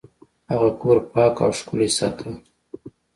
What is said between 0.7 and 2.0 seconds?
کور پاک او ښکلی